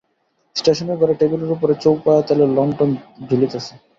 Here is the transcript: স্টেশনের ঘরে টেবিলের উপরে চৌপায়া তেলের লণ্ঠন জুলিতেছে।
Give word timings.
স্টেশনের 0.55 0.97
ঘরে 1.01 1.13
টেবিলের 1.19 1.55
উপরে 1.55 1.73
চৌপায়া 1.83 2.21
তেলের 2.27 2.49
লণ্ঠন 2.57 2.89
জুলিতেছে। 3.29 3.73